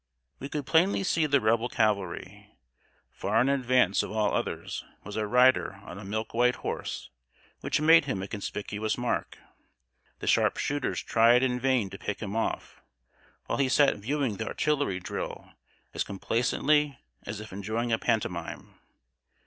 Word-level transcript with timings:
We 0.39 0.49
could 0.49 0.65
plainly 0.65 1.03
see 1.03 1.27
the 1.27 1.39
Rebel 1.39 1.69
cavalry. 1.69 2.55
Far 3.11 3.39
in 3.39 3.49
advance 3.49 4.01
of 4.01 4.11
all 4.11 4.33
others, 4.33 4.83
was 5.03 5.15
a 5.15 5.27
rider 5.27 5.75
on 5.85 5.99
a 5.99 6.03
milk 6.03 6.33
white 6.33 6.55
horse, 6.55 7.11
which 7.59 7.79
made 7.79 8.05
him 8.05 8.23
a 8.23 8.27
conspicuous 8.27 8.97
mark. 8.97 9.37
The 10.17 10.25
sharpshooters 10.25 11.03
tried 11.03 11.43
in 11.43 11.59
vain 11.59 11.91
to 11.91 11.99
pick 11.99 12.19
him 12.19 12.35
off, 12.35 12.81
while 13.45 13.59
he 13.59 13.69
sat 13.69 13.97
viewing 13.97 14.37
the 14.37 14.47
artillery 14.47 14.99
drill 14.99 15.51
as 15.93 16.03
complacently 16.03 16.97
as 17.27 17.39
if 17.39 17.53
enjoying 17.53 17.91
a 17.93 17.99
pantomime. 17.99 18.79